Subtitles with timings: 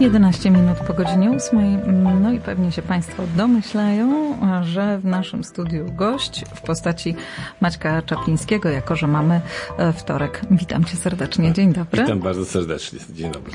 [0.00, 2.22] 11 minut po godzinie 8.
[2.22, 7.14] No i pewnie się Państwo domyślają, że w naszym studiu gość w postaci
[7.60, 9.40] Maćka Czaplińskiego, jako że mamy
[9.78, 10.42] e, wtorek.
[10.50, 11.52] Witam Cię serdecznie.
[11.52, 12.02] Dzień dobry.
[12.02, 12.98] Witam bardzo serdecznie.
[13.10, 13.52] Dzień dobry.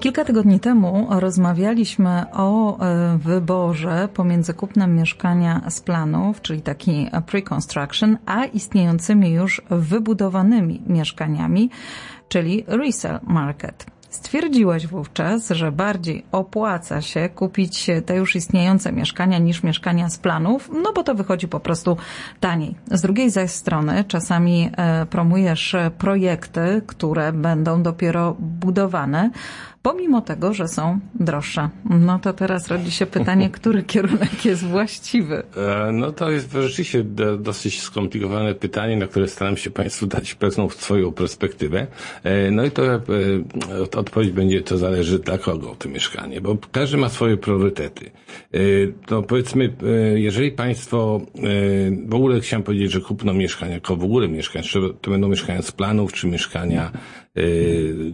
[0.00, 8.16] Kilka tygodni temu rozmawialiśmy o e, wyborze pomiędzy kupnem mieszkania z planów, czyli taki pre-construction,
[8.26, 11.70] a istniejącymi już wybudowanymi mieszkaniami,
[12.28, 13.95] czyli resale market.
[14.16, 20.70] Stwierdziłeś wówczas, że bardziej opłaca się kupić te już istniejące mieszkania niż mieszkania z planów,
[20.82, 21.96] no bo to wychodzi po prostu
[22.40, 22.74] taniej.
[22.90, 29.30] Z drugiej zaś strony czasami e, promujesz projekty, które będą dopiero budowane,
[29.86, 31.68] pomimo tego, że są droższe.
[31.90, 35.42] No to teraz rodzi się pytanie, który kierunek jest właściwy?
[35.56, 37.04] E, no to jest rzeczywiście
[37.38, 41.86] dosyć skomplikowane pytanie, na które staram się Państwu dać pewną swoją perspektywę.
[42.24, 43.00] E, no i to e,
[43.96, 48.10] odpowiedź będzie, to zależy dla kogo to mieszkanie, bo każdy ma swoje priorytety.
[49.06, 49.72] To powiedzmy,
[50.14, 51.20] jeżeli Państwo,
[52.06, 55.62] w ogóle chciałem powiedzieć, że kupno mieszkania, jako w ogóle mieszkań, czy to będą mieszkania
[55.62, 56.92] z planów, czy mieszkania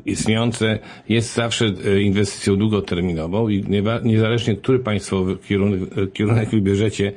[0.07, 0.79] istniejące,
[1.09, 1.67] jest zawsze
[2.03, 3.65] inwestycją długoterminową i
[4.05, 5.81] niezależnie który państwowy kierunek,
[6.13, 7.13] kierunek wybierzecie,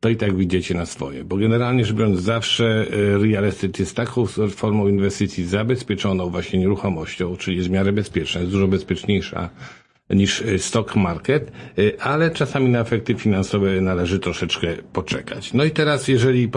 [0.00, 1.24] to i tak widzicie na swoje.
[1.24, 2.86] Bo generalnie rzecz biorąc zawsze
[3.22, 8.52] real estate jest taką formą inwestycji zabezpieczoną właśnie nieruchomością, czyli jest w miarę bezpieczna, jest
[8.52, 9.50] dużo bezpieczniejsza
[10.10, 15.52] niż e, stock market, e, ale czasami na efekty finansowe należy troszeczkę poczekać.
[15.52, 16.50] No i teraz, jeżeli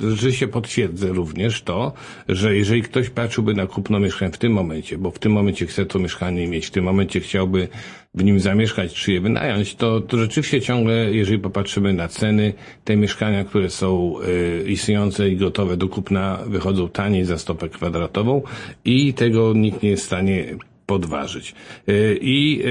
[0.00, 1.92] rzeczywiście potwierdzę również to,
[2.28, 5.86] że jeżeli ktoś patrzyłby na kupno mieszkań w tym momencie, bo w tym momencie chce
[5.86, 7.68] to mieszkanie mieć, w tym momencie chciałby
[8.14, 12.52] w nim zamieszkać czy je wynająć, to, to rzeczywiście ciągle, jeżeli popatrzymy na ceny,
[12.84, 18.42] te mieszkania, które są y, istniejące i gotowe do kupna, wychodzą taniej za stopę kwadratową
[18.84, 20.56] i tego nikt nie jest w stanie
[20.88, 21.54] podważyć.
[21.88, 22.62] Y, I,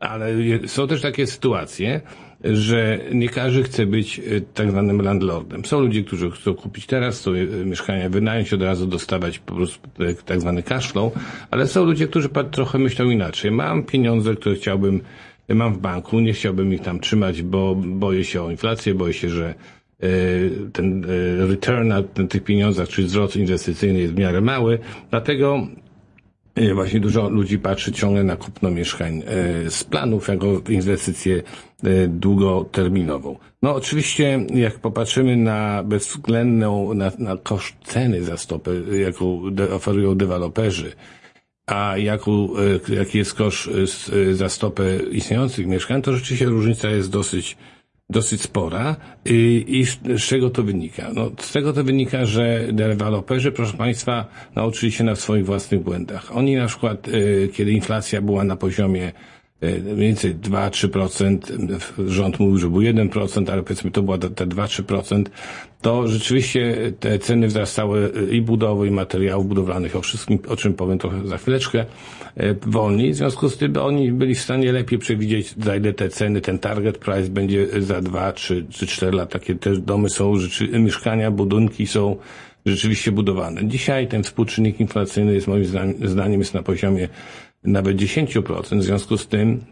[0.00, 0.34] ale
[0.66, 2.00] są też takie sytuacje,
[2.44, 5.64] że nie każdy chce być y, tak zwanym landlordem.
[5.64, 7.30] Są ludzie, którzy chcą kupić teraz, chcą
[7.64, 9.88] mieszkania wynająć, od razu dostawać po prostu
[10.24, 11.12] tak zwany cashflow,
[11.50, 13.50] ale są ludzie, którzy trochę myślą inaczej.
[13.50, 15.00] Mam pieniądze, które chciałbym,
[15.48, 19.28] mam w banku, nie chciałbym ich tam trzymać, bo boję się o inflację, boję się,
[19.28, 19.54] że
[20.04, 21.06] y, ten
[21.48, 24.78] return na tych pieniądzach, czy wzrost inwestycyjny jest w miarę mały,
[25.10, 25.66] dlatego
[26.74, 31.42] Właśnie dużo ludzi patrzy ciągle na kupno mieszkań e, z planów jako inwestycję
[31.84, 33.36] e, długoterminową.
[33.62, 40.92] No oczywiście, jak popatrzymy na bezwzględną, na, na koszt ceny za stopę, jaką oferują deweloperzy,
[41.66, 42.48] a jaką,
[42.88, 43.68] jaki jest koszt
[44.32, 47.56] za stopę istniejących mieszkań, to rzeczywiście różnica jest dosyć
[48.10, 48.96] dosyć spora.
[49.24, 49.84] I, I,
[50.18, 51.10] z czego to wynika?
[51.14, 54.26] No, z tego to wynika, że deweloperzy, proszę Państwa,
[54.56, 56.36] nauczyli się na swoich własnych błędach.
[56.36, 59.12] Oni na przykład, y, kiedy inflacja była na poziomie
[59.62, 61.38] mniej więcej 2-3%,
[62.06, 65.24] rząd mówił, że był 1%, ale powiedzmy to było te 2-3%,
[65.80, 70.98] to rzeczywiście te ceny wzrastały i budowy, i materiałów budowlanych, o wszystkim, o czym powiem
[70.98, 71.84] trochę za chwileczkę,
[72.36, 73.12] e, wolniej.
[73.12, 76.58] W związku z tym oni byli w stanie lepiej przewidzieć, za ile te ceny, ten
[76.58, 79.38] target price będzie za dwa, trzy, czy cztery lata.
[79.38, 82.16] Takie też domy są, rzeczy, mieszkania, budynki są
[82.66, 83.68] rzeczywiście budowane.
[83.68, 85.64] Dzisiaj ten współczynnik inflacyjny jest moim
[86.04, 87.08] zdaniem jest na poziomie
[87.64, 88.78] nawet 10%.
[88.78, 89.64] W związku z tym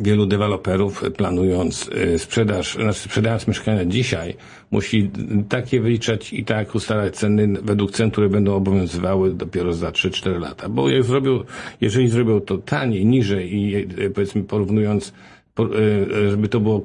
[0.00, 4.36] wielu deweloperów planując y, sprzedaż, znaczy sprzedając mieszkania dzisiaj,
[4.70, 5.10] musi
[5.48, 10.68] takie wyliczać i tak ustalać ceny według cen, które będą obowiązywały dopiero za 3-4 lata.
[10.68, 11.44] Bo jak zrobią,
[11.80, 15.12] jeżeli zrobią to taniej, niżej i y, powiedzmy porównując
[16.30, 16.82] żeby to było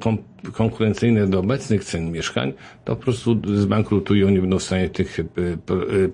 [0.52, 2.52] konkurencyjne do obecnych cen mieszkań,
[2.84, 5.20] to po prostu zbankrutują, nie będą w stanie tych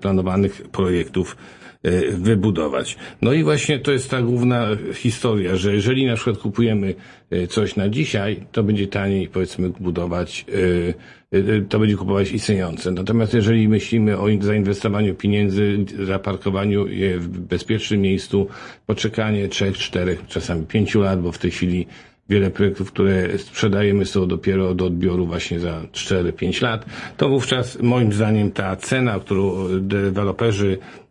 [0.01, 1.68] planowanych projektów E,
[2.11, 2.97] wybudować.
[3.21, 6.95] No i właśnie to jest ta główna historia, że jeżeli na przykład kupujemy
[7.31, 10.45] e, coś na dzisiaj, to będzie taniej powiedzmy budować,
[11.31, 12.91] e, to będzie kupować istniejące.
[12.91, 18.47] Natomiast jeżeli myślimy o zainwestowaniu pieniędzy, zaparkowaniu je w bezpiecznym miejscu,
[18.85, 21.85] poczekanie trzech, czterech, czasami pięciu lat, bo w tej chwili
[22.29, 26.85] wiele projektów, które sprzedajemy są dopiero do odbioru właśnie za 4-5 lat,
[27.17, 31.08] to wówczas moim zdaniem ta cena, którą deweloperzy E,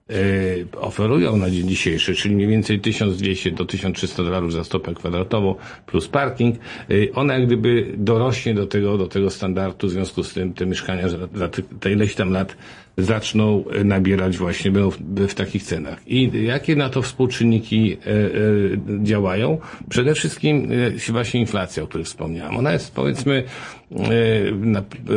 [0.81, 5.55] oferują na dzień dzisiejszy, czyli mniej więcej 1200 do 1300 dolarów za stopę kwadratową
[5.87, 10.35] plus parking, e, ona jak gdyby dorośnie do tego, do tego standardu, w związku z
[10.35, 11.49] tym te mieszkania za, za
[11.81, 12.57] te ileś tam lat
[12.99, 14.97] zaczną nabierać właśnie w,
[15.29, 15.99] w takich cenach.
[16.07, 19.59] I jakie na to współczynniki e, e, działają?
[19.89, 20.69] Przede wszystkim
[21.09, 22.57] e, właśnie inflacja, o której wspomniałem.
[22.57, 23.45] Ona jest powiedzmy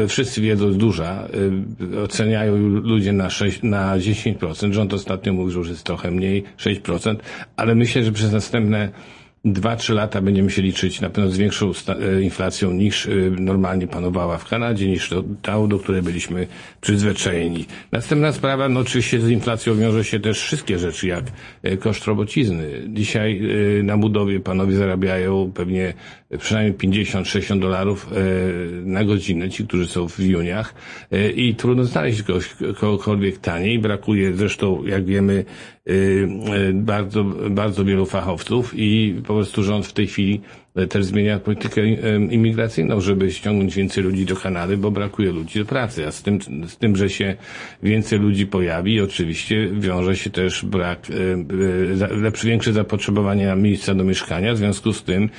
[0.08, 1.28] wszyscy wiedzą, duża.
[2.04, 4.72] Oceniają ludzie na, 6, na 10%.
[4.72, 7.16] Rząd ostatnio mówił, że jest trochę mniej, 6%,
[7.58, 8.92] ale myślę, że przez następne
[9.46, 13.88] dwa, trzy lata będziemy się liczyć na pewno z większą e, inflacją niż e, normalnie
[13.88, 16.48] panowała w Kanadzie, niż to, ta, do której byliśmy
[16.82, 17.66] przyzwyczajeni.
[17.92, 21.26] Następna sprawa, no oczywiście z inflacją wiąże się też wszystkie rzeczy, jak
[21.64, 22.70] e, koszt robocizny.
[22.88, 23.42] Dzisiaj
[23.84, 25.94] na budowie panowie zarabiają pewnie
[26.40, 28.10] przynajmniej 50-60 dolarów
[28.86, 30.74] na godzinę, ci, którzy są w juniach
[31.36, 33.80] i trudno znaleźć kogoś, kogokolwiek taniej.
[33.80, 35.46] Brakuje zresztą, jak wiemy,
[36.74, 40.42] bardzo, bardzo wielu fachowców i po prostu rząd w tej chwili
[40.76, 45.60] e, też zmienia politykę e, imigracyjną, żeby ściągnąć więcej ludzi do Kanady, bo brakuje ludzi
[45.60, 46.08] do pracy.
[46.08, 47.36] A z tym, z tym że się
[47.84, 54.04] więcej ludzi pojawi, oczywiście wiąże się też brak, e, lepsze, większe zapotrzebowanie na miejsca do
[54.04, 54.54] mieszkania.
[54.54, 55.30] W związku z tym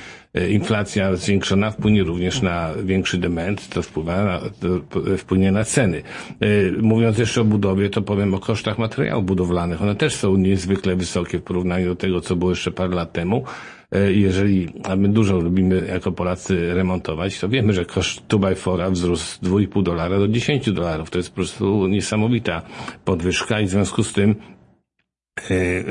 [0.49, 6.01] inflacja zwiększona wpłynie również na większy dement, to wpływa na, to wpłynie na ceny.
[6.81, 9.81] Mówiąc jeszcze o budowie, to powiem o kosztach materiałów budowlanych.
[9.81, 13.43] One też są niezwykle wysokie w porównaniu do tego, co było jeszcze parę lat temu.
[13.93, 19.25] E, jeżeli, a my dużo lubimy jako Polacy remontować, to wiemy, że koszt 2x4 wzrósł
[19.25, 21.09] z 2,5 dolara do 10 dolarów.
[21.09, 22.61] To jest po prostu niesamowita
[23.05, 24.35] podwyżka i w związku z tym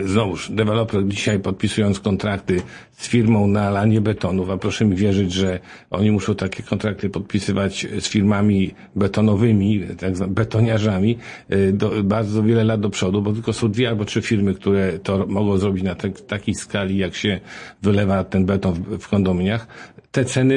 [0.05, 5.61] znowuż, deweloper dzisiaj podpisując kontrakty z firmą na lanie betonów, a proszę mi wierzyć, że
[5.91, 11.19] oni muszą takie kontrakty podpisywać z firmami betonowymi, tak zwanymi betoniarzami,
[11.49, 14.99] e, do, bardzo wiele lat do przodu, bo tylko są dwie albo trzy firmy, które
[14.99, 17.41] to mogą zrobić na te, takiej skali, jak się
[17.83, 19.67] wylewa ten beton w, w kondominiach.
[20.13, 20.55] Te ceny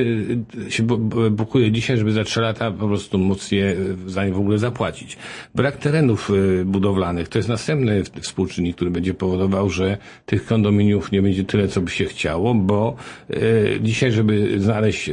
[0.67, 0.83] y, się
[1.31, 3.75] bukuje dzisiaj, żeby za trzy lata po prostu móc je
[4.07, 5.17] za nie w ogóle zapłacić.
[5.55, 6.31] Brak terenów
[6.65, 7.27] budowlanych.
[7.27, 11.91] To jest następny współczynnik, który będzie powodował, że tych kondominiów nie będzie tyle, co by
[11.91, 12.95] się chciało, bo
[13.29, 15.09] y, dzisiaj, żeby znaleźć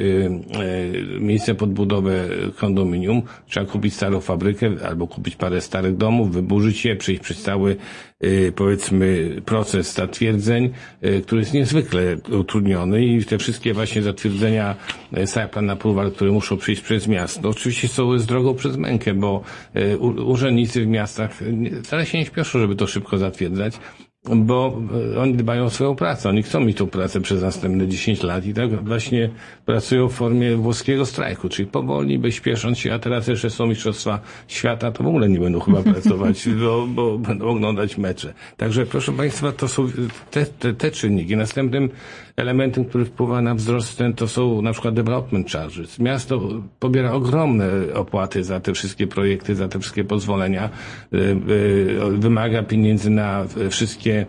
[1.20, 6.97] miejsce pod budowę kondominium, trzeba kupić starą fabrykę albo kupić parę starych domów, wyburzyć je,
[6.97, 7.76] przejść przez cały
[8.56, 10.70] powiedzmy proces zatwierdzeń,
[11.23, 14.76] który jest niezwykle utrudniony i te wszystkie właśnie zatwierdzenia
[15.19, 19.14] y, site plan approval, które muszą przyjść przez miasto, oczywiście są z drogą przez mękę,
[19.14, 19.43] bo
[20.25, 21.41] urzędnicy w miastach
[21.85, 23.19] wcale się nie śpioszą, żeby to szybko
[23.54, 23.81] сказать,
[24.24, 24.80] bo
[25.14, 26.28] e, oni dbają o swoją pracę.
[26.28, 29.30] Oni chcą mieć tą pracę przez następne 10 lat i tak właśnie
[29.66, 34.20] pracują w formie włoskiego strajku, czyli powoli, by śpiesząc się, a teraz jeszcze są mistrzostwa
[34.48, 38.34] świata, to w ogóle nie będą chyba pracować, bo, bo będą oglądać mecze.
[38.56, 39.88] Także proszę Państwa, to są
[40.30, 41.36] te, te, te czynniki.
[41.36, 41.90] Następnym
[42.36, 45.98] elementem, który wpływa na wzrost ten, to są na przykład development charges.
[45.98, 46.40] Miasto
[46.80, 50.70] pobiera ogromne opłaty za te wszystkie projekty, za te wszystkie pozwolenia,
[51.12, 54.26] e, e, wymaga pieniędzy na wszystkie e,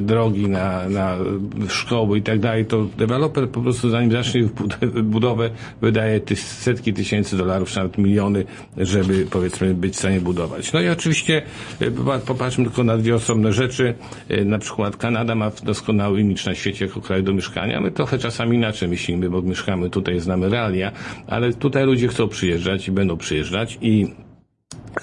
[0.00, 1.16] drogi, na, na
[1.68, 4.48] szkoły i tak dalej, to deweloper po prostu zanim zacznie
[5.02, 5.50] budowę
[5.80, 8.44] wydaje setki tysięcy dolarów, nawet miliony,
[8.76, 10.72] żeby powiedzmy być w stanie budować.
[10.72, 11.42] No i oczywiście
[12.26, 13.94] popatrzmy tylko na dwie osobne rzeczy.
[14.44, 17.80] Na przykład Kanada ma doskonały imidż na świecie jako kraj do mieszkania.
[17.80, 20.92] My trochę czasami inaczej myślimy, bo mieszkamy tutaj, znamy realia,
[21.26, 24.08] ale tutaj ludzie chcą przyjeżdżać i będą przyjeżdżać i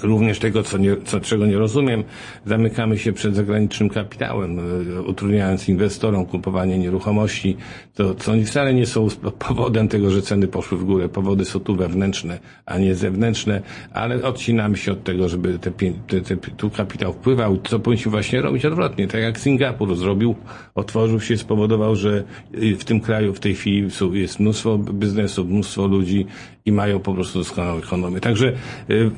[0.04, 2.04] Również tego, co nie, co, czego nie rozumiem,
[2.46, 7.58] zamykamy się przed zagranicznym kapitałem, e, utrudniając inwestorom kupowanie nieruchomości,
[7.96, 9.08] to, co wcale nie są
[9.40, 11.10] powodem tego, że ceny poszły w górę.
[11.10, 13.62] Powody są tu wewnętrzne, a nie zewnętrzne,
[13.94, 15.72] ale odcinamy się od tego, żeby te,
[16.08, 17.58] te, te, tu kapitał wpływał.
[17.58, 20.36] Co powinniśmy właśnie robić odwrotnie, tak jak Singapur zrobił,
[20.76, 22.24] otworzył się, spowodował, że
[22.54, 26.26] w tym kraju w tej chwili jest mnóstwo biznesu, mnóstwo ludzi
[26.66, 28.20] i mają po prostu doskonałą ekonomię.
[28.20, 28.54] Także
[28.90, 29.12] y,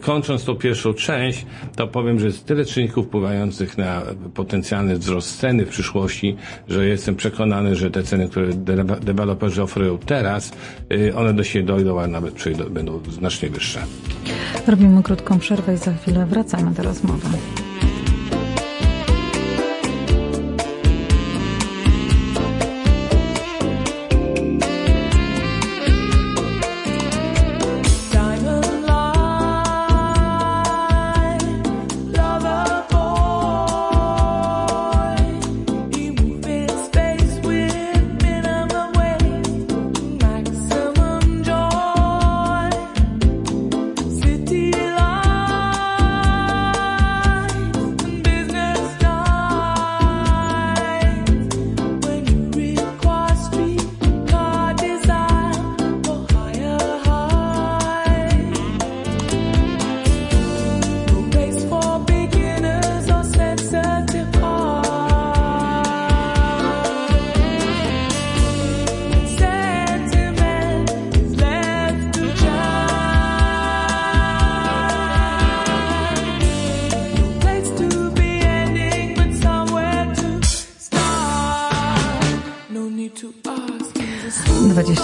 [0.00, 1.46] kończąc tą pierwszą część,
[1.76, 4.02] to powiem, że jest tyle czynników wpływających na
[4.34, 6.36] potencjalny wzrost ceny w przyszłości,
[6.68, 8.48] że jestem przekonany, że te ceny, które
[9.00, 10.52] deweloperzy oferują teraz,
[10.92, 12.34] y, one do siebie dojdą, a nawet
[12.70, 13.80] będą znacznie wyższe.
[14.66, 17.28] Robimy krótką przerwę i za chwilę wracamy do rozmowy.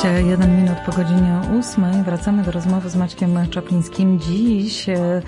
[0.03, 4.21] 21 minut po godzinie 8 wracamy do rozmowy z Maćkiem Czaplińskim.
[4.21, 5.23] Dziś e,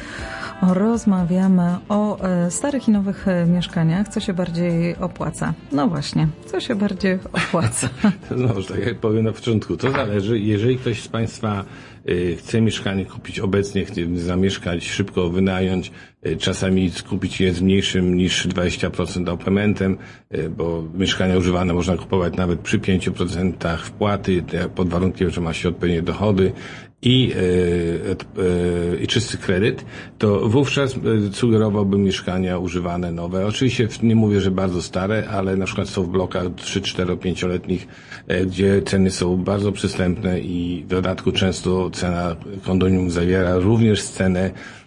[0.63, 4.09] rozmawiamy o e, starych i nowych e, mieszkaniach.
[4.09, 5.55] Co się bardziej opłaca?
[5.73, 7.89] No właśnie, co się bardziej opłaca?
[8.37, 10.39] Znowu, tak jak powiem na początku, to zależy.
[10.39, 11.65] Jeżeli ktoś z Państwa
[12.39, 15.93] chce mieszkanie kupić obecnie, chce zamieszkać, szybko wynająć,
[16.39, 19.99] czasami kupić je z mniejszym niż 20% oplementem,
[20.57, 26.03] bo mieszkania używane można kupować nawet przy 5% wpłaty, pod warunkiem, że ma się odpowiednie
[26.03, 26.53] dochody
[27.03, 28.11] i, e,
[28.93, 29.85] e, i czysty kredyt,
[30.19, 30.95] to wówczas
[31.33, 33.47] sugerowałbym mieszkania używane nowe.
[33.47, 37.89] Oczywiście nie mówię, że bardzo stare, ale na przykład są w blokach 3, 4, 5-letnich,
[38.47, 44.82] gdzie ceny są bardzo przystępne i w dodatku często cena kondominium zawiera również cenę E,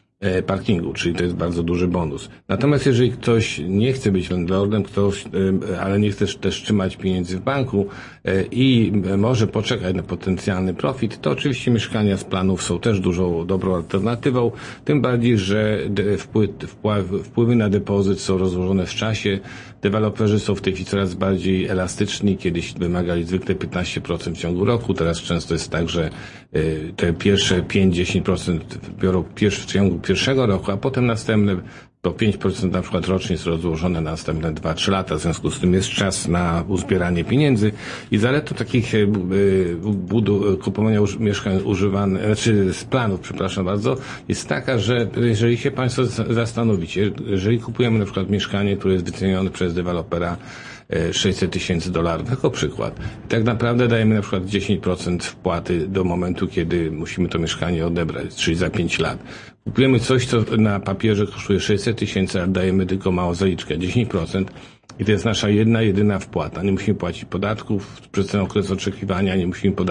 [0.46, 2.30] parkingu, czyli to jest bardzo duży bonus.
[2.48, 7.38] Natomiast jeżeli ktoś nie chce być landlordem, ktoś, e, ale nie chce też trzymać pieniędzy
[7.38, 7.88] w banku
[8.26, 13.46] e, i może poczekać na potencjalny profit, to oczywiście mieszkania z planów są też dużą
[13.46, 14.52] dobrą alternatywą,
[14.86, 15.80] tym bardziej, że
[17.24, 19.40] wpływy na depozyt są rozłożone w czasie.
[19.82, 22.38] Deweloperzy są w tej chwili coraz bardziej elastyczni.
[22.38, 26.10] Kiedyś wymagali zwykle 15% w ciągu roku, teraz często jest tak, że
[26.96, 28.60] te pierwsze 5-10%
[29.00, 31.56] biorą w ciągu pierwszego roku, a potem następne
[32.02, 35.74] to 5% na przykład rocznie jest rozłożone na następne 2-3 lata, w związku z tym
[35.74, 37.72] jest czas na uzbieranie pieniędzy
[38.12, 39.06] i zaletą takich e, e,
[39.84, 43.98] budu, kupowania mieszkań używanych, znaczy z planów, przepraszam bardzo,
[44.28, 49.50] jest taka, że jeżeli się Państwo zastanowicie, jeżeli kupujemy na przykład mieszkanie, które jest wycenione
[49.50, 50.38] przez dewelopera
[51.12, 53.00] 600 tysięcy dolarów, jako przykład.
[53.26, 58.36] I tak naprawdę dajemy na przykład 10% wpłaty do momentu, kiedy musimy to mieszkanie odebrać,
[58.36, 59.20] czyli za 5 lat.
[59.64, 64.46] Kupujemy coś, co na papierze kosztuje 600 tysięcy, a dajemy tylko małą zaliczkę, 10%.
[65.00, 66.64] I to jest nasza jedna, jedyna wpłata.
[66.64, 69.84] Nie musimy płacić podatków przez ten okres oczekiwania, nie musimy e,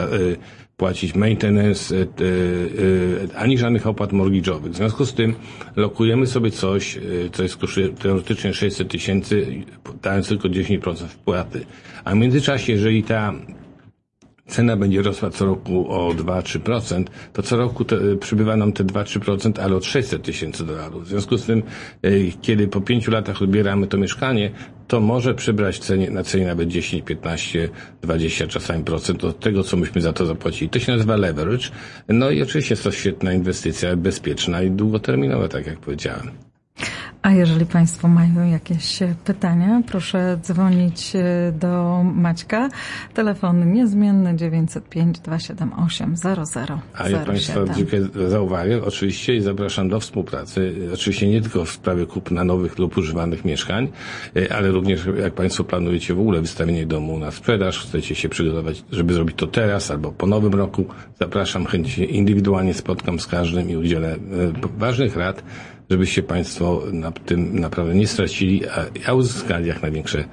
[0.76, 4.70] płacić maintenance, e, e, ani żadnych opłat mortgage'owych.
[4.70, 5.34] W związku z tym
[5.76, 6.98] lokujemy sobie coś,
[7.32, 9.46] co jest kosztuje teoretycznie 600 tysięcy,
[10.02, 11.66] dając tylko 10% wpłaty.
[12.04, 13.32] A w międzyczasie, jeżeli ta
[14.46, 19.60] cena będzie rosła co roku o 2-3%, to co roku te, przybywa nam te 2-3%,
[19.60, 21.04] ale od 600 tysięcy dolarów.
[21.04, 21.62] W związku z tym,
[22.02, 22.10] e,
[22.42, 24.50] kiedy po pięciu latach odbieramy to mieszkanie,
[24.88, 27.68] to może przybrać cenie, na cenie nawet 10, 15,
[28.02, 30.70] 20 czasami procent od tego, co myśmy za to zapłacili.
[30.70, 31.68] To się nazywa leverage.
[32.08, 36.53] No i oczywiście jest to świetna inwestycja, bezpieczna i długoterminowa, tak jak powiedziałem.
[37.24, 42.68] A jeżeli Państwo mają jakieś pytania, proszę dzwonić e, do Maćka.
[43.14, 46.14] Telefon niezmienny 905 278
[46.46, 46.78] 0007.
[46.94, 50.74] A ja Państwa dziękuję za uwagę oczywiście i zapraszam do współpracy.
[50.94, 53.88] Oczywiście nie tylko w sprawie kupna nowych lub używanych mieszkań,
[54.36, 58.84] e, ale również jak Państwo planujecie w ogóle wystawienie domu na sprzedaż, chcecie się przygotować,
[58.92, 60.84] żeby zrobić to teraz albo po nowym roku,
[61.20, 64.18] zapraszam chętnie indywidualnie spotkam z każdym i udzielę e,
[64.78, 65.42] ważnych rad,
[65.90, 70.24] żebyście Państwo na tym naprawdę nie stracili, a, a uzyskali jak największe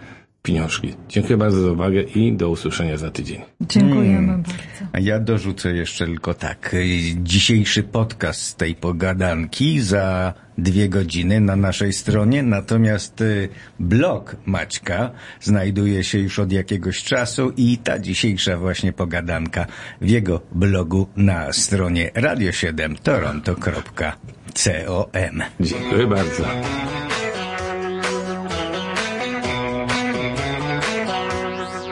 [0.41, 0.93] pieniążki.
[1.10, 3.41] Dziękuję bardzo za uwagę i do usłyszenia za tydzień.
[3.62, 4.27] Dziękujemy hmm.
[4.27, 4.53] bardzo.
[4.93, 6.75] A ja dorzucę jeszcze tylko tak.
[7.15, 15.12] Dzisiejszy podcast z tej pogadanki za dwie godziny na naszej stronie, natomiast y, blog Maćka
[15.41, 19.65] znajduje się już od jakiegoś czasu i ta dzisiejsza właśnie pogadanka
[20.01, 24.41] w jego blogu na stronie radio7toronto.com.
[25.60, 26.43] Dziękuję bardzo.